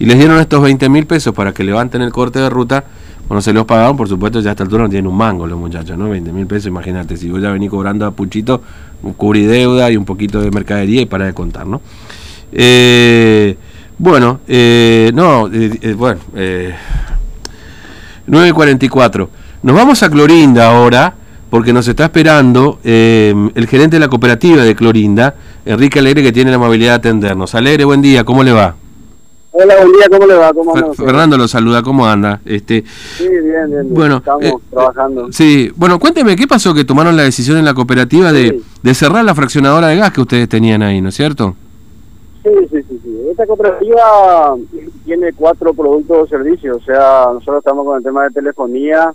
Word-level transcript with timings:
y 0.00 0.06
les 0.06 0.18
dieron 0.18 0.40
estos 0.40 0.60
20 0.62 0.88
mil 0.88 1.06
pesos 1.06 1.32
para 1.34 1.52
que 1.52 1.62
levanten 1.62 2.02
el 2.02 2.10
corte 2.10 2.40
de 2.40 2.50
ruta, 2.50 2.84
bueno, 3.28 3.42
se 3.42 3.52
los 3.52 3.64
pagaron, 3.66 3.96
por 3.96 4.08
supuesto, 4.08 4.40
ya 4.40 4.48
a 4.48 4.52
esta 4.54 4.64
altura 4.64 4.84
no 4.84 4.88
tienen 4.88 5.06
un 5.06 5.16
mango 5.16 5.46
los 5.46 5.58
muchachos, 5.58 5.96
¿no? 5.96 6.08
20 6.08 6.32
mil 6.32 6.46
pesos, 6.46 6.66
imagínate, 6.66 7.16
si 7.16 7.30
vos 7.30 7.40
ya 7.40 7.50
venís 7.50 7.70
cobrando 7.70 8.06
a 8.06 8.10
Puchito, 8.10 8.60
cubrí 9.16 9.44
deuda 9.44 9.88
y 9.90 9.96
un 9.96 10.04
poquito 10.04 10.40
de 10.40 10.50
mercadería 10.50 11.02
y 11.02 11.06
para 11.06 11.26
de 11.26 11.34
contar, 11.34 11.66
¿no? 11.66 11.80
Eh, 12.50 13.56
bueno, 13.98 14.40
eh, 14.48 15.10
no, 15.12 15.50
eh, 15.52 15.94
bueno, 15.94 16.20
eh, 16.34 16.74
9.44. 18.26 19.28
Nos 19.62 19.76
vamos 19.76 20.02
a 20.02 20.08
Clorinda 20.08 20.70
ahora, 20.70 21.12
porque 21.50 21.74
nos 21.74 21.86
está 21.86 22.04
esperando 22.04 22.80
el 22.82 23.66
gerente 23.68 23.96
de 23.96 24.00
la 24.00 24.08
cooperativa 24.08 24.62
de 24.62 24.74
Clorinda, 24.74 25.34
Enrique 25.66 25.98
Alegre, 25.98 26.22
que 26.22 26.32
tiene 26.32 26.50
la 26.50 26.56
amabilidad 26.56 26.92
de 26.92 27.08
atendernos. 27.08 27.54
Alegre, 27.54 27.84
buen 27.84 28.00
día, 28.00 28.24
¿cómo 28.24 28.42
le 28.42 28.52
va? 28.52 28.79
Hola, 29.52 29.74
buen 29.78 29.92
día, 29.92 30.06
¿cómo 30.08 30.26
le 30.26 30.34
va? 30.34 30.52
¿Cómo 30.52 30.76
anda? 30.76 30.94
Fernando 30.94 31.36
lo 31.36 31.48
saluda, 31.48 31.82
¿cómo 31.82 32.06
anda? 32.06 32.40
Este, 32.44 32.84
Sí, 33.16 33.28
bien, 33.28 33.44
bien. 33.44 33.70
bien. 33.70 33.94
Bueno, 33.94 34.18
Estamos 34.18 34.44
eh, 34.44 34.54
trabajando. 34.70 35.32
sí, 35.32 35.72
bueno, 35.74 35.98
cuénteme, 35.98 36.36
¿qué 36.36 36.46
pasó 36.46 36.72
que 36.72 36.84
tomaron 36.84 37.16
la 37.16 37.24
decisión 37.24 37.56
en 37.58 37.64
la 37.64 37.74
cooperativa 37.74 38.32
de, 38.32 38.60
de 38.82 38.94
cerrar 38.94 39.24
la 39.24 39.34
fraccionadora 39.34 39.88
de 39.88 39.96
gas 39.96 40.12
que 40.12 40.20
ustedes 40.20 40.48
tenían 40.48 40.82
ahí, 40.82 41.00
¿no 41.00 41.08
es 41.08 41.16
cierto? 41.16 41.56
Sí, 42.44 42.50
sí, 42.70 42.76
sí, 42.88 43.00
sí. 43.02 43.16
Esta 43.30 43.44
cooperativa 43.46 44.54
tiene 45.04 45.32
cuatro 45.32 45.74
productos 45.74 46.16
o 46.18 46.26
servicios. 46.28 46.76
O 46.76 46.84
sea, 46.84 47.26
nosotros 47.34 47.58
estamos 47.58 47.84
con 47.84 47.98
el 47.98 48.04
tema 48.04 48.22
de 48.24 48.30
telefonía, 48.30 49.12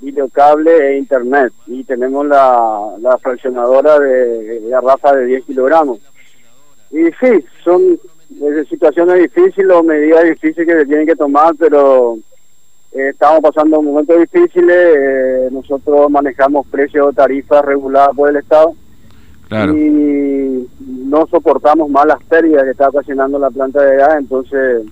videocable 0.00 0.70
e 0.94 0.98
internet. 0.98 1.52
Y 1.66 1.82
tenemos 1.84 2.24
la, 2.26 2.78
la 3.00 3.18
fraccionadora 3.18 3.98
de, 3.98 4.60
de 4.60 4.70
garrafa 4.70 5.12
de 5.14 5.26
10 5.26 5.44
kilogramos. 5.44 5.98
Y 6.90 7.04
sí, 7.20 7.44
son 7.64 7.82
eh, 8.30 8.64
situaciones 8.68 9.18
difíciles 9.18 9.70
o 9.74 9.82
medidas 9.82 10.24
difíciles 10.24 10.66
que 10.66 10.80
se 10.80 10.86
tienen 10.86 11.06
que 11.06 11.16
tomar, 11.16 11.54
pero 11.58 12.16
eh, 12.92 13.08
estamos 13.10 13.40
pasando 13.40 13.80
momentos 13.82 14.18
difíciles. 14.18 14.76
eh, 14.76 15.48
nosotros 15.50 16.10
manejamos 16.10 16.66
precios 16.68 17.06
o 17.08 17.12
tarifas 17.12 17.64
reguladas 17.64 18.14
por 18.16 18.30
el 18.30 18.36
Estado. 18.36 18.72
Claro. 19.46 19.76
y 19.76 20.66
no 20.80 21.26
soportamos 21.26 21.90
más 21.90 22.06
las 22.06 22.20
pérdidas 22.24 22.64
que 22.64 22.70
está 22.70 22.88
ocasionando 22.88 23.38
la 23.38 23.50
planta 23.50 23.82
de 23.82 23.96
gas, 23.98 24.14
entonces 24.18 24.82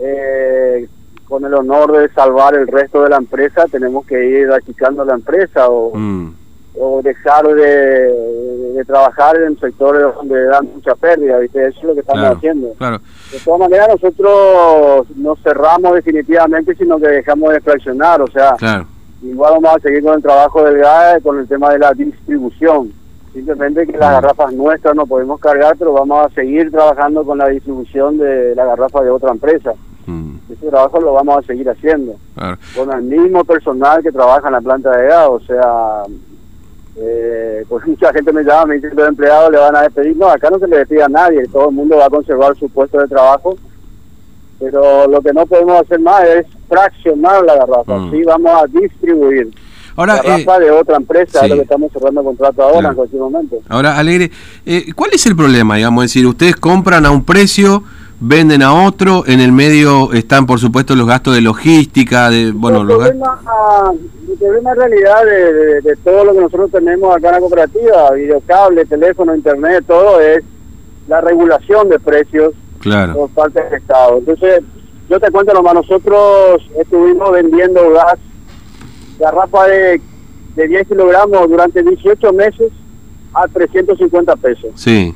eh, 0.00 0.88
con 1.26 1.44
el 1.44 1.54
honor 1.54 1.92
de 1.96 2.08
salvar 2.10 2.54
el 2.56 2.66
resto 2.66 3.04
de 3.04 3.10
la 3.10 3.18
empresa 3.18 3.66
tenemos 3.70 4.04
que 4.04 4.22
ir 4.40 4.50
achicando 4.50 5.04
la 5.04 5.14
empresa 5.14 5.68
o, 5.68 5.96
Mm, 5.96 6.34
o 6.74 7.00
dejar 7.02 7.46
de, 7.46 8.12
de 8.78 8.84
trabajar 8.84 9.36
en 9.42 9.58
sectores 9.58 10.02
donde 10.14 10.44
dan 10.44 10.68
mucha 10.74 10.94
pérdida, 10.94 11.38
¿viste? 11.38 11.66
eso 11.66 11.78
es 11.78 11.84
lo 11.84 11.94
que 11.94 12.00
estamos 12.00 12.20
claro, 12.22 12.36
haciendo. 12.36 12.72
claro. 12.78 12.98
De 13.32 13.38
todas 13.40 13.60
maneras 13.60 13.88
nosotros 13.90 15.06
no 15.16 15.36
cerramos 15.36 15.94
definitivamente, 15.94 16.74
sino 16.76 16.98
que 16.98 17.08
dejamos 17.08 17.52
de 17.52 17.60
fraccionar, 17.60 18.22
o 18.22 18.26
sea, 18.28 18.54
Claro. 18.58 18.86
Igual 19.20 19.54
vamos 19.54 19.76
a 19.76 19.80
seguir 19.80 20.04
con 20.04 20.14
el 20.14 20.22
trabajo 20.22 20.62
del 20.62 20.78
gas, 20.78 21.20
con 21.24 21.40
el 21.40 21.48
tema 21.48 21.70
de 21.72 21.80
la 21.80 21.92
distribución. 21.92 22.92
Simplemente 23.32 23.84
que 23.86 23.98
las 23.98 24.12
garrafas 24.12 24.52
nuestras 24.52 24.94
no 24.94 25.06
podemos 25.06 25.40
cargar, 25.40 25.74
pero 25.76 25.92
vamos 25.92 26.24
a 26.24 26.30
seguir 26.34 26.70
trabajando 26.70 27.24
con 27.24 27.36
la 27.38 27.48
distribución 27.48 28.16
de 28.16 28.54
la 28.54 28.64
garrafa 28.64 29.02
de 29.02 29.10
otra 29.10 29.32
empresa. 29.32 29.72
Mm, 30.06 30.36
Ese 30.52 30.68
trabajo 30.68 31.00
lo 31.00 31.14
vamos 31.14 31.36
a 31.38 31.42
seguir 31.42 31.68
haciendo. 31.68 32.14
claro. 32.36 32.56
Con 32.76 32.92
el 32.92 33.02
mismo 33.02 33.42
personal 33.44 34.02
que 34.04 34.12
trabaja 34.12 34.46
en 34.46 34.52
la 34.54 34.60
planta 34.60 34.96
de 34.96 35.08
gas, 35.08 35.28
o 35.28 35.40
sea, 35.40 36.02
eh, 37.00 37.64
pues 37.68 37.86
mucha 37.86 38.12
gente 38.12 38.32
me 38.32 38.42
llama, 38.42 38.66
me 38.66 38.74
dice 38.76 38.88
que 38.90 38.94
los 38.96 39.08
empleados 39.08 39.50
le 39.52 39.58
van 39.58 39.76
a 39.76 39.82
despedir. 39.82 40.16
No, 40.16 40.26
acá 40.28 40.50
no 40.50 40.58
se 40.58 40.66
le 40.66 40.78
despide 40.78 41.02
a 41.02 41.08
nadie, 41.08 41.46
todo 41.48 41.68
el 41.68 41.74
mundo 41.74 41.96
va 41.96 42.06
a 42.06 42.10
conservar 42.10 42.56
su 42.56 42.68
puesto 42.68 42.98
de 42.98 43.06
trabajo. 43.08 43.56
Pero 44.58 45.06
lo 45.06 45.20
que 45.22 45.32
no 45.32 45.46
podemos 45.46 45.80
hacer 45.80 46.00
más 46.00 46.24
es 46.24 46.46
fraccionar 46.68 47.44
la 47.44 47.54
garrafa, 47.56 47.96
Mm. 47.96 48.10
sí, 48.10 48.22
vamos 48.24 48.62
a 48.62 48.66
distribuir 48.66 49.48
Ahora, 49.94 50.16
eh, 50.16 50.20
garrafa 50.44 50.58
de 50.58 50.70
otra 50.72 50.96
empresa, 50.96 51.38
sí. 51.40 51.44
es 51.46 51.50
lo 51.50 51.56
que 51.56 51.62
estamos 51.62 51.92
cerrando 51.92 52.24
contrato 52.24 52.62
ahora 52.62 52.72
Claro. 52.78 52.88
en 52.90 52.94
cualquier 52.96 53.22
momento. 53.22 53.56
Ahora, 53.68 53.96
Alegre, 53.96 54.30
eh, 54.66 54.92
¿cuál 54.96 55.10
es 55.12 55.24
el 55.26 55.36
problema? 55.36 55.76
Digamos, 55.76 56.04
es 56.04 56.10
decir, 56.10 56.26
ustedes 56.26 56.56
compran 56.56 57.06
a 57.06 57.10
un 57.12 57.24
precio, 57.24 57.84
venden 58.20 58.62
a 58.62 58.84
otro, 58.86 59.24
en 59.26 59.40
el 59.40 59.52
medio 59.52 60.12
están, 60.12 60.46
por 60.46 60.58
supuesto, 60.58 60.94
los 60.96 61.06
gastos 61.06 61.34
de 61.34 61.40
logística, 61.40 62.30
de, 62.30 62.50
bueno, 62.52 62.80
el, 62.82 62.88
los 62.88 62.98
gastos... 62.98 63.16
problema, 63.18 63.92
problema 64.38 64.70
en 64.72 64.76
realidad 64.76 65.24
de, 65.24 65.52
de- 65.52 65.80
de 65.82 65.96
todo 65.96 66.24
lo 66.24 66.32
que 66.32 66.40
nosotros 66.40 66.70
tenemos 66.72 67.14
acá 67.16 67.28
en 67.28 67.34
la 67.34 67.40
cooperativa, 67.40 68.10
videocable, 68.12 68.84
teléfono, 68.86 69.34
internet, 69.34 69.84
todo 69.86 70.20
es 70.20 70.42
la 71.06 71.20
regulación 71.20 71.88
de 71.88 71.98
precios 71.98 72.54
Claro, 72.80 73.14
por 73.14 73.30
parte 73.30 73.62
del 73.62 73.74
Estado. 73.74 74.18
Entonces, 74.18 74.62
yo 75.08 75.18
te 75.18 75.30
cuento 75.30 75.52
nomás, 75.54 75.74
nosotros 75.74 76.62
estuvimos 76.78 77.32
vendiendo 77.32 77.90
gas, 77.90 78.18
garrafa 79.18 79.66
de, 79.66 80.00
de 80.54 80.68
10 80.68 80.88
kilogramos 80.88 81.48
durante 81.48 81.82
18 81.82 82.32
meses 82.32 82.70
a 83.34 83.46
350 83.48 84.36
pesos. 84.36 84.70
sí, 84.74 85.14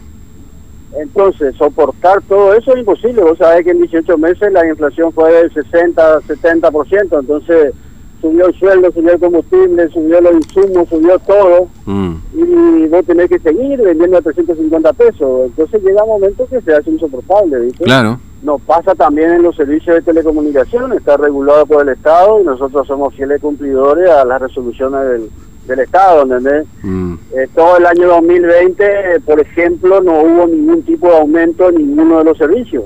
Entonces, 0.98 1.54
soportar 1.56 2.20
todo 2.22 2.54
eso 2.54 2.72
es 2.72 2.80
imposible. 2.80 3.22
Vos 3.22 3.38
sabés 3.38 3.64
que 3.64 3.70
en 3.70 3.78
18 3.78 4.18
meses 4.18 4.52
la 4.52 4.66
inflación 4.66 5.12
fue 5.12 5.32
del 5.32 5.52
60, 5.52 6.20
70%. 6.20 7.20
Entonces, 7.20 7.72
subió 8.20 8.46
el 8.46 8.54
sueldo, 8.54 8.92
subió 8.92 9.12
el 9.12 9.18
combustible, 9.20 9.88
subió 9.88 10.20
los 10.20 10.34
insumos, 10.34 10.88
subió 10.88 11.18
todo. 11.20 11.68
mm, 11.86 12.14
Y 12.34 12.86
vos 12.88 13.04
tenés 13.06 13.28
que 13.28 13.38
seguir 13.38 13.80
vendiendo 13.80 14.18
a 14.18 14.22
350 14.22 14.92
pesos. 14.92 15.46
Entonces, 15.46 15.82
llega 15.82 16.04
un 16.04 16.10
momento 16.20 16.46
que 16.46 16.60
se 16.60 16.72
hace 16.74 16.90
insoportable, 16.90 17.58
¿viste? 17.60 17.84
claro, 17.84 18.20
Nos 18.42 18.60
pasa 18.62 18.94
también 18.94 19.30
en 19.30 19.42
los 19.42 19.54
servicios 19.54 19.94
de 19.96 20.02
telecomunicación, 20.02 20.92
está 20.92 21.16
regulado 21.16 21.64
por 21.66 21.82
el 21.82 21.90
Estado 21.90 22.40
y 22.40 22.44
nosotros 22.44 22.86
somos 22.88 23.14
fieles 23.14 23.40
cumplidores 23.40 24.10
a 24.10 24.24
las 24.24 24.42
resoluciones 24.42 25.00
del, 25.08 25.30
del 25.68 25.78
Estado, 25.80 26.22
¿entendés? 26.22 26.66
mm, 26.82 27.14
Eh, 27.34 27.48
todo 27.54 27.76
el 27.76 27.86
año 27.86 28.08
2020, 28.08 28.84
eh, 28.84 29.20
por 29.24 29.38
ejemplo, 29.40 30.00
no 30.00 30.20
hubo 30.22 30.46
ningún 30.48 30.82
tipo 30.82 31.06
de 31.06 31.18
aumento 31.18 31.68
en 31.68 31.76
ninguno 31.76 32.18
de 32.18 32.24
los 32.24 32.36
servicios. 32.38 32.84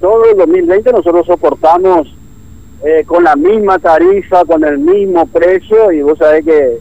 Todo 0.00 0.24
el 0.30 0.36
2020 0.38 0.92
nosotros 0.92 1.26
soportamos 1.26 2.08
eh, 2.82 3.04
con 3.06 3.24
la 3.24 3.36
misma 3.36 3.78
tarifa, 3.78 4.44
con 4.46 4.64
el 4.64 4.78
mismo 4.78 5.26
precio, 5.26 5.92
y 5.92 6.00
vos 6.02 6.18
sabés 6.18 6.44
que 6.44 6.58
eh, 6.58 6.80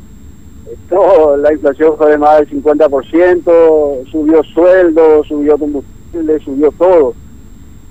todo, 0.89 1.35
la 1.37 1.51
inflación 1.53 1.97
fue 1.97 2.11
de 2.11 2.17
más 2.17 2.39
del 2.39 2.49
50%, 2.63 4.05
subió 4.11 4.43
sueldo, 4.43 5.23
subió 5.25 5.57
combustible, 5.57 6.39
subió 6.39 6.71
todo. 6.71 7.13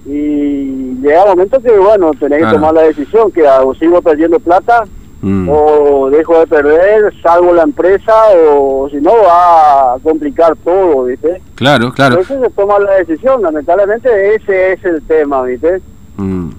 Y 0.04 0.96
llega 1.00 1.22
un 1.24 1.30
momento 1.30 1.60
que, 1.60 1.70
bueno, 1.78 2.10
tenés 2.18 2.44
que 2.44 2.52
tomar 2.52 2.74
la 2.74 2.82
decisión, 2.82 3.30
que 3.30 3.42
o 3.46 3.74
sigo 3.74 4.02
perdiendo 4.02 4.38
plata, 4.40 4.84
mm, 5.20 5.48
o 5.48 6.10
dejo 6.10 6.40
de 6.40 6.46
perder, 6.48 7.12
salgo 7.22 7.52
la 7.52 7.62
empresa 7.62 8.12
o 8.56 8.88
si 8.90 8.96
no 8.96 9.12
va 9.24 9.94
a 9.94 9.98
complicar 10.02 10.56
todo, 10.64 11.04
¿viste? 11.04 11.40
claro, 11.54 11.92
claro. 11.92 12.18
Entonces 12.20 12.40
se 12.42 12.50
toma 12.50 12.78
la 12.80 12.94
decisión, 12.94 13.42
lamentablemente 13.42 14.34
ese 14.34 14.72
es 14.72 14.84
el 14.84 15.02
tema, 15.02 15.42
¿viste? 15.42 15.80
mm. 16.16 16.50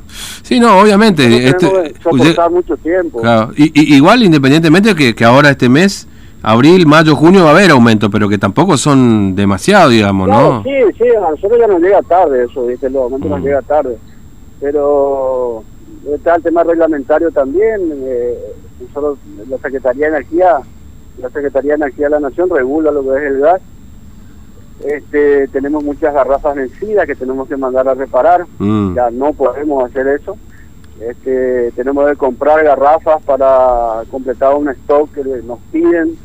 Sí, 0.44 0.60
no, 0.60 0.78
obviamente. 0.80 1.48
Este, 1.48 1.94
soportar 2.04 2.52
mucho 2.52 2.76
tiempo. 2.78 3.22
claro, 3.22 3.52
y, 3.56 3.64
y- 3.80 3.96
igual, 3.96 4.24
independientemente 4.24 4.94
que, 4.94 5.16
que 5.16 5.24
ahora 5.24 5.50
este 5.52 5.70
mes, 5.70 6.06
abril, 6.44 6.86
mayo, 6.86 7.16
junio, 7.16 7.44
va 7.44 7.50
a 7.50 7.54
haber 7.54 7.72
aumento, 7.72 8.10
pero 8.12 8.30
que 8.30 8.38
tampoco 8.38 8.78
son 8.78 9.34
demasiado, 9.36 9.90
digamos, 9.90 10.28
¿no? 10.30 10.62
sí, 10.64 10.70
sí, 10.98 11.06
a 11.16 11.32
nosotros 11.32 11.58
ya 11.60 11.68
nos 11.68 11.82
llega 11.82 12.02
tarde 12.04 12.44
eso, 12.46 12.68
¿viste? 12.68 12.90
Los 12.90 13.04
aumentos 13.04 13.30
nos 13.32 13.40
Mm. 13.40 13.44
llega 13.44 13.62
tarde. 13.64 13.98
Pero 14.60 15.64
está 16.14 16.36
el 16.36 16.44
tema 16.44 16.64
reglamentario 16.64 17.32
también. 17.32 17.82
eh, 18.04 18.38
nosotros, 18.80 19.18
la 19.50 19.58
Secretaría 19.58 20.06
de 20.10 20.18
Energía, 20.18 20.58
la 21.22 21.30
Secretaría 21.30 21.72
de 21.72 21.76
Energía 21.84 22.06
de 22.06 22.12
la 22.12 22.20
Nación 22.20 22.50
regula 22.50 22.92
lo 22.92 23.04
que 23.04 23.10
es 23.18 23.24
el 23.32 23.40
gas. 23.40 23.62
Este, 24.86 25.48
tenemos 25.50 25.84
muchas 25.84 26.14
garrafas 26.14 26.56
vencidas 26.56 27.06
que 27.06 27.16
tenemos 27.16 27.48
que 27.48 27.56
mandar 27.56 27.88
a 27.88 27.94
reparar. 27.94 28.46
Mm, 28.60 28.96
Ya 28.96 29.10
no 29.12 29.32
podemos 29.34 29.86
hacer 29.86 30.08
eso. 30.08 30.36
Este, 31.00 31.72
tenemos 31.72 32.10
que 32.10 32.16
comprar 32.18 32.64
garrafas 32.64 33.22
para 33.24 34.04
completar 34.12 34.56
un 34.56 34.70
stock 34.70 35.10
que 35.14 35.24
nos 35.46 35.60
piden. 35.72 36.18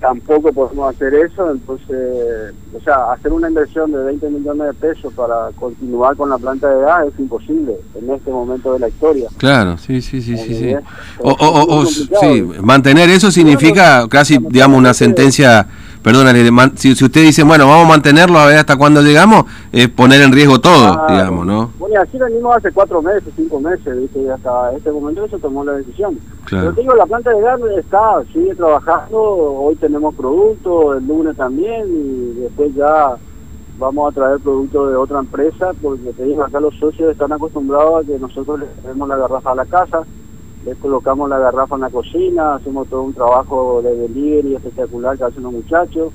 Tampoco 0.00 0.52
podemos 0.52 0.94
hacer 0.94 1.12
eso. 1.14 1.50
Entonces, 1.50 2.54
o 2.72 2.80
sea, 2.84 3.12
hacer 3.12 3.32
una 3.32 3.48
inversión 3.48 3.90
de 3.90 3.98
20 4.04 4.30
millones 4.30 4.66
de 4.68 4.74
pesos 4.74 5.12
para 5.14 5.50
continuar 5.58 6.16
con 6.16 6.30
la 6.30 6.38
planta 6.38 6.68
de 6.68 6.80
gas 6.82 7.06
es 7.12 7.18
imposible 7.18 7.74
en 7.96 8.10
este 8.10 8.30
momento 8.30 8.72
de 8.74 8.78
la 8.78 8.88
historia. 8.88 9.28
Claro, 9.38 9.76
sí, 9.76 10.00
sí, 10.00 10.22
sí, 10.22 10.36
sí. 10.36 10.54
sí. 10.54 10.74
O, 11.20 11.30
o- 11.32 11.80
o- 11.80 11.86
sí, 11.86 12.42
mantener 12.62 13.10
eso 13.10 13.30
significa 13.32 14.06
casi, 14.08 14.38
digamos, 14.50 14.78
una 14.78 14.94
sentencia, 14.94 15.66
perdónale, 16.08 16.72
si, 16.76 16.94
si 16.94 17.04
usted 17.04 17.20
dice, 17.20 17.42
bueno, 17.42 17.68
vamos 17.68 17.84
a 17.84 17.88
mantenerlo 17.90 18.38
a 18.38 18.46
ver 18.46 18.56
hasta 18.56 18.78
cuándo 18.78 19.02
llegamos, 19.02 19.44
es 19.70 19.88
poner 19.88 20.22
en 20.22 20.32
riesgo 20.32 20.58
todo, 20.58 21.06
digamos, 21.06 21.44
¿no? 21.44 21.70
Bueno, 21.78 22.00
así 22.00 22.16
venimos 22.16 22.56
hace 22.56 22.72
cuatro 22.72 23.02
meses, 23.02 23.30
cinco 23.36 23.60
meses, 23.60 23.94
¿viste? 23.94 24.22
Y 24.22 24.28
hasta 24.28 24.72
este 24.72 24.90
momento 24.90 25.28
se 25.28 25.38
tomó 25.38 25.64
la 25.64 25.72
decisión. 25.72 26.18
Claro. 26.46 26.64
Pero 26.64 26.74
te 26.76 26.80
digo, 26.80 26.94
la 26.94 27.04
planta 27.04 27.30
de 27.30 27.42
gas 27.42 27.60
está, 27.76 28.22
sigue 28.32 28.54
trabajando, 28.54 29.20
hoy 29.20 29.76
tenemos 29.76 30.14
producto, 30.14 30.94
el 30.94 31.06
lunes 31.06 31.36
también, 31.36 31.84
y 31.86 32.40
después 32.40 32.74
ya 32.74 33.16
vamos 33.78 34.10
a 34.10 34.14
traer 34.14 34.38
productos 34.40 34.90
de 34.90 34.96
otra 34.96 35.18
empresa, 35.18 35.72
porque 35.82 36.10
te 36.14 36.24
digo, 36.24 36.42
acá 36.42 36.58
los 36.58 36.74
socios 36.76 37.12
están 37.12 37.34
acostumbrados 37.34 38.02
a 38.02 38.06
que 38.06 38.18
nosotros 38.18 38.60
les 38.60 38.82
traemos 38.82 39.06
la 39.10 39.16
garrafa 39.16 39.52
a 39.52 39.56
la 39.56 39.66
casa, 39.66 40.04
les 40.64 40.76
colocamos 40.78 41.28
la 41.28 41.38
garrafa 41.38 41.76
en 41.76 41.82
la 41.82 41.90
cocina, 41.90 42.54
hacemos 42.56 42.88
todo 42.88 43.02
un 43.02 43.14
trabajo 43.14 43.80
de 43.82 43.94
delivery 43.96 44.56
espectacular 44.56 45.16
que 45.16 45.24
hacen 45.24 45.42
los 45.42 45.52
muchachos. 45.52 46.12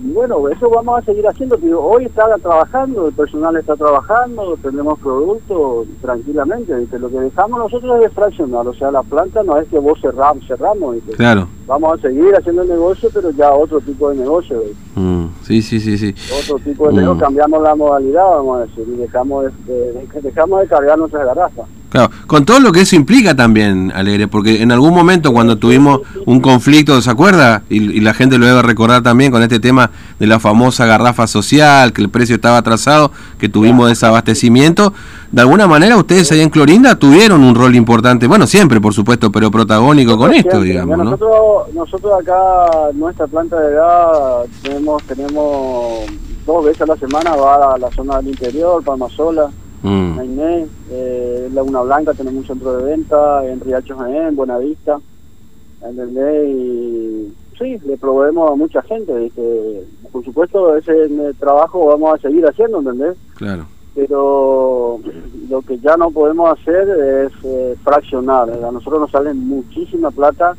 Y 0.00 0.12
bueno, 0.12 0.48
eso 0.48 0.70
vamos 0.70 1.00
a 1.00 1.04
seguir 1.04 1.26
haciendo. 1.26 1.56
Digo, 1.56 1.80
hoy 1.80 2.04
está 2.04 2.22
trabajando, 2.38 3.08
el 3.08 3.14
personal 3.14 3.56
está 3.56 3.74
trabajando, 3.74 4.56
tenemos 4.62 4.96
productos 5.00 5.88
tranquilamente. 6.00 6.72
Lo 7.00 7.08
que 7.08 7.18
dejamos 7.18 7.58
nosotros 7.58 8.04
es 8.04 8.12
fraccionar, 8.12 8.66
o 8.66 8.74
sea, 8.74 8.92
la 8.92 9.02
planta 9.02 9.42
no 9.42 9.58
es 9.58 9.66
que 9.68 9.78
vos 9.78 9.98
cerramos, 10.00 10.46
cerramos. 10.46 10.96
Claro. 11.16 11.48
Vamos 11.66 11.98
a 11.98 12.02
seguir 12.02 12.32
haciendo 12.36 12.62
el 12.62 12.68
negocio, 12.68 13.10
pero 13.12 13.30
ya 13.30 13.52
otro 13.52 13.80
tipo 13.80 14.10
de 14.10 14.16
negocio. 14.18 14.62
Mm, 14.94 15.26
sí, 15.42 15.62
sí, 15.62 15.80
sí, 15.80 15.98
sí. 15.98 16.14
Otro 16.44 16.58
tipo 16.60 16.86
de 16.88 16.94
negocio, 16.94 17.16
mm. 17.16 17.18
cambiamos 17.18 17.62
la 17.62 17.74
modalidad, 17.74 18.28
vamos 18.36 18.58
a 18.58 18.66
decir, 18.66 18.84
y 18.86 18.96
dejamos 18.98 19.46
de, 19.66 20.08
dejamos 20.22 20.60
de 20.60 20.68
cargar 20.68 20.96
nuestras 20.96 21.26
garrafas. 21.26 21.66
Claro, 21.90 22.10
con 22.26 22.44
todo 22.44 22.60
lo 22.60 22.70
que 22.70 22.82
eso 22.82 22.96
implica 22.96 23.34
también, 23.34 23.90
Alegre, 23.94 24.28
porque 24.28 24.62
en 24.62 24.72
algún 24.72 24.92
momento 24.92 25.32
cuando 25.32 25.56
tuvimos 25.56 26.00
un 26.26 26.40
conflicto, 26.40 27.00
¿se 27.00 27.10
acuerda? 27.10 27.62
Y, 27.70 28.00
la 28.00 28.12
gente 28.12 28.36
lo 28.36 28.46
debe 28.46 28.60
recordar 28.60 29.02
también 29.02 29.32
con 29.32 29.42
este 29.42 29.58
tema 29.58 29.90
de 30.18 30.26
la 30.26 30.38
famosa 30.38 30.84
garrafa 30.84 31.26
social, 31.26 31.94
que 31.94 32.02
el 32.02 32.10
precio 32.10 32.36
estaba 32.36 32.58
atrasado, 32.58 33.10
que 33.38 33.48
tuvimos 33.48 33.88
desabastecimiento. 33.88 34.92
De 35.32 35.40
alguna 35.40 35.66
manera 35.66 35.96
ustedes 35.96 36.30
ahí 36.30 36.40
en 36.40 36.50
Clorinda 36.50 36.98
tuvieron 36.98 37.42
un 37.42 37.54
rol 37.54 37.74
importante, 37.74 38.26
bueno, 38.26 38.46
siempre 38.46 38.80
por 38.82 38.92
supuesto, 38.92 39.32
pero 39.32 39.50
protagónico 39.50 40.18
con 40.18 40.34
esto, 40.34 40.60
digamos, 40.60 40.98
¿no? 40.98 41.04
Nosotros, 41.04 41.74
nosotros 41.74 42.12
acá, 42.20 42.92
nuestra 42.94 43.26
planta 43.26 43.58
de 43.58 43.74
gas, 43.74 44.46
tenemos, 44.62 45.02
tenemos 45.04 46.04
dos 46.46 46.64
veces 46.66 46.82
a 46.82 46.86
la 46.86 46.96
semana, 46.96 47.34
va 47.34 47.74
a 47.74 47.78
la 47.78 47.90
zona 47.92 48.18
del 48.18 48.28
interior, 48.28 48.84
Palmasola 48.84 49.50
Mm. 49.82 50.18
Eh, 50.90 51.50
Laguna 51.52 51.82
Blanca 51.82 52.14
tenemos 52.14 52.40
un 52.40 52.46
centro 52.46 52.76
de 52.76 52.84
venta, 52.84 53.46
en 53.46 53.60
Riacho 53.60 53.96
en 54.06 54.34
Buenavista, 54.34 54.98
¿entendés? 55.82 56.48
Y 56.48 57.34
sí, 57.58 57.78
le 57.86 57.96
proveemos 57.96 58.50
a 58.50 58.54
mucha 58.54 58.82
gente, 58.82 59.32
por 60.10 60.24
supuesto 60.24 60.76
ese 60.76 61.08
trabajo 61.38 61.86
vamos 61.86 62.14
a 62.14 62.22
seguir 62.22 62.46
haciendo, 62.46 62.78
¿entendés? 62.78 63.16
Claro. 63.36 63.66
Pero 63.94 65.00
lo 65.48 65.62
que 65.62 65.78
ya 65.78 65.96
no 65.96 66.10
podemos 66.10 66.50
hacer 66.58 66.88
es 66.88 67.32
eh, 67.44 67.76
fraccionar, 67.82 68.50
a 68.50 68.72
nosotros 68.72 69.00
nos 69.00 69.10
sale 69.10 69.34
muchísima 69.34 70.10
plata 70.10 70.56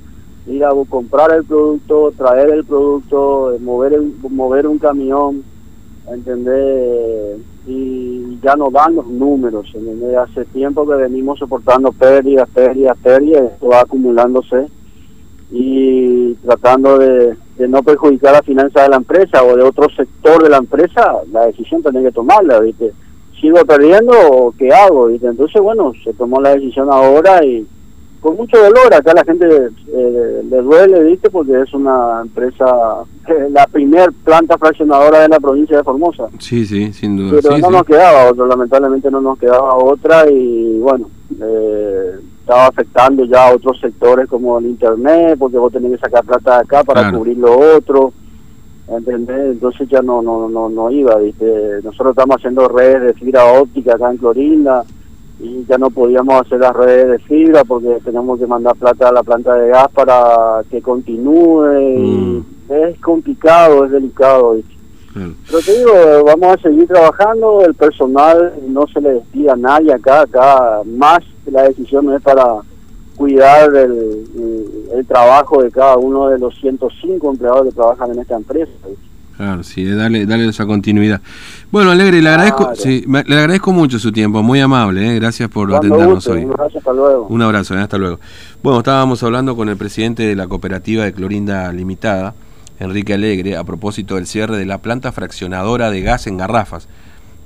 ir 0.47 0.63
a 0.65 0.71
comprar 0.89 1.31
el 1.31 1.43
producto, 1.43 2.11
traer 2.17 2.49
el 2.49 2.65
producto, 2.65 3.55
mover, 3.61 4.01
mover 4.29 4.67
un 4.67 4.79
camión, 4.79 5.43
¿entendés? 6.07 7.39
Y 7.67 8.39
ya 8.41 8.55
no 8.55 8.69
dan 8.69 8.95
los 8.95 9.07
números. 9.07 9.71
Hace 10.19 10.45
tiempo 10.45 10.87
que 10.87 10.95
venimos 10.95 11.39
soportando 11.39 11.91
pérdidas, 11.91 12.49
pérdidas, 12.49 12.97
pérdidas, 12.97 13.53
esto 13.53 13.67
va 13.67 13.81
acumulándose 13.81 14.67
y 15.51 16.33
tratando 16.35 16.97
de, 16.97 17.35
no 17.67 17.83
perjudicar 17.83 18.33
la 18.33 18.43
finanza 18.43 18.83
de 18.83 18.89
la 18.89 18.97
empresa 18.97 19.43
o 19.43 19.55
de 19.55 19.63
otro 19.63 19.89
sector 19.89 20.43
de 20.43 20.49
la 20.49 20.57
empresa, 20.57 21.17
la 21.31 21.47
decisión 21.47 21.81
tiene 21.81 22.03
que 22.03 22.11
tomarla, 22.11 22.59
¿viste? 22.59 22.93
¿Sigo 23.41 23.63
perdiendo 23.65 24.13
o 24.31 24.53
qué 24.57 24.69
hago? 24.71 25.07
¿viste? 25.07 25.27
Entonces, 25.27 25.61
bueno, 25.61 25.93
se 26.03 26.13
tomó 26.13 26.39
la 26.41 26.55
decisión 26.55 26.91
ahora 26.91 27.43
y 27.43 27.65
con 28.19 28.35
mucho 28.35 28.57
dolor. 28.57 28.93
Acá 28.93 29.13
la 29.13 29.23
gente 29.23 29.69
eh, 29.93 30.41
le 30.49 30.61
duele, 30.61 31.03
¿viste? 31.03 31.29
Porque 31.29 31.61
es 31.61 31.73
una 31.73 32.21
empresa, 32.21 32.65
eh, 33.27 33.47
la 33.51 33.65
primer 33.67 34.11
planta 34.23 34.57
fraccionadora 34.57 35.21
de 35.21 35.29
la 35.29 35.39
provincia 35.39 35.77
de 35.77 35.83
Formosa. 35.83 36.27
Sí, 36.39 36.65
sí, 36.65 36.93
sin 36.93 37.17
duda. 37.17 37.39
Pero 37.41 37.57
no 37.57 37.71
nos 37.71 37.83
quedaba 37.83 38.29
otra, 38.31 38.45
lamentablemente 38.45 39.09
no 39.11 39.21
nos 39.21 39.37
quedaba 39.37 39.75
otra 39.75 40.29
y 40.29 40.79
bueno, 40.79 41.09
eh, 41.41 42.19
estaba 42.41 42.67
afectando 42.67 43.25
ya 43.25 43.47
a 43.47 43.55
otros 43.55 43.79
sectores 43.79 44.27
como 44.27 44.59
el 44.59 44.65
Internet, 44.65 45.37
porque 45.37 45.57
vos 45.57 45.71
tenés 45.71 45.91
que 45.91 45.97
sacar 45.99 46.23
plata 46.23 46.55
de 46.55 46.61
acá 46.61 46.83
para 46.83 47.11
cubrir 47.11 47.37
lo 47.37 47.57
otro. 47.75 48.13
¿entendés? 48.87 49.51
Entonces 49.51 49.87
ya 49.87 50.01
no, 50.01 50.21
no, 50.21 50.49
no, 50.49 50.67
no 50.67 50.89
iba, 50.89 51.15
¿viste? 51.17 51.45
Nosotros 51.83 52.11
estamos 52.11 52.37
haciendo 52.37 52.67
redes 52.67 53.01
de 53.03 53.13
fibra 53.13 53.45
óptica 53.45 53.93
acá 53.93 54.09
en 54.09 54.17
Clorinda, 54.17 54.83
y 55.39 55.65
ya 55.65 55.77
no 55.77 55.89
podíamos 55.89 56.41
hacer 56.41 56.59
las 56.59 56.75
redes 56.75 57.07
de 57.07 57.19
fibra 57.19 57.63
porque 57.63 57.99
tenemos 58.03 58.39
que 58.39 58.47
mandar 58.47 58.75
plata 58.75 59.09
a 59.09 59.13
la 59.13 59.23
planta 59.23 59.55
de 59.55 59.69
gas 59.69 59.87
para 59.93 60.61
que 60.69 60.81
continúe. 60.81 61.65
Mm. 61.97 62.43
es 62.69 62.99
complicado, 62.99 63.85
es 63.85 63.91
delicado. 63.91 64.57
Pero 65.13 65.59
te 65.65 65.77
digo, 65.77 65.91
vamos 66.25 66.57
a 66.57 66.61
seguir 66.61 66.87
trabajando, 66.87 67.61
el 67.65 67.73
personal 67.73 68.53
no 68.67 68.85
se 68.87 69.01
le 69.01 69.13
despide 69.13 69.49
a 69.49 69.55
nadie 69.55 69.93
acá, 69.93 70.21
acá 70.21 70.81
más 70.85 71.19
la 71.45 71.63
decisión 71.63 72.13
es 72.13 72.21
para 72.21 72.57
cuidar 73.17 73.75
el, 73.75 74.23
el, 74.93 75.05
trabajo 75.05 75.61
de 75.61 75.71
cada 75.71 75.97
uno 75.97 76.29
de 76.29 76.39
los 76.39 76.55
105 76.61 77.31
empleados 77.31 77.65
que 77.65 77.71
trabajan 77.71 78.11
en 78.11 78.19
esta 78.19 78.35
empresa. 78.37 78.71
Claro, 79.39 79.63
sí, 79.63 79.85
darle, 79.85 80.25
darle 80.25 80.49
esa 80.49 80.65
continuidad. 80.65 81.21
Bueno, 81.71 81.91
Alegre, 81.91 82.21
le 82.21 82.27
agradezco, 82.27 82.75
sí, 82.75 83.05
le 83.07 83.37
agradezco 83.37 83.71
mucho 83.71 83.97
su 83.97 84.11
tiempo, 84.11 84.43
muy 84.43 84.59
amable, 84.59 85.11
¿eh? 85.11 85.15
gracias 85.15 85.47
por 85.47 85.73
atendernos 85.73 86.27
hoy. 86.27 86.43
Un 86.43 86.51
abrazo, 86.51 86.77
hasta 86.77 86.91
luego. 86.91 87.27
Un 87.27 87.41
abrazo, 87.41 87.77
¿eh? 87.77 87.79
hasta 87.79 87.97
luego. 87.97 88.19
Bueno, 88.61 88.79
estábamos 88.79 89.23
hablando 89.23 89.55
con 89.55 89.69
el 89.69 89.77
presidente 89.77 90.23
de 90.23 90.35
la 90.35 90.47
cooperativa 90.47 91.05
de 91.05 91.13
Clorinda 91.13 91.71
Limitada, 91.71 92.35
Enrique 92.81 93.13
Alegre, 93.13 93.55
a 93.55 93.63
propósito 93.63 94.15
del 94.15 94.27
cierre 94.27 94.57
de 94.57 94.65
la 94.65 94.79
planta 94.79 95.13
fraccionadora 95.13 95.89
de 95.89 96.01
gas 96.01 96.27
en 96.27 96.35
garrafas. 96.35 96.89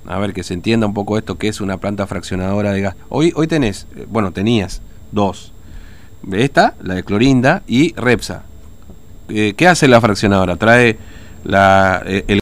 A 0.08 0.18
ver, 0.18 0.34
que 0.34 0.42
se 0.42 0.56
entienda 0.56 0.88
un 0.88 0.96
poco 0.96 1.20
esto, 1.20 1.38
que 1.38 1.48
es 1.48 1.62
una 1.62 1.78
planta 1.78 2.08
fraccionadora 2.08 2.72
de 2.72 2.82
gas. 2.82 2.96
Hoy, 3.10 3.34
hoy 3.36 3.46
tenés, 3.46 3.86
eh, 3.96 4.08
bueno, 4.10 4.32
tenías 4.32 4.82
dos. 5.12 5.54
Esta, 6.32 6.74
la 6.82 6.96
de 6.96 7.04
Clorinda, 7.04 7.62
y 7.68 7.94
Repsa. 7.94 8.46
¿Qué 9.28 9.68
hace 9.68 9.88
la 9.88 10.02
fraccionadora? 10.02 10.56
Trae 10.56 10.98
la, 11.44 12.02
eh, 12.06 12.24
el 12.28 12.32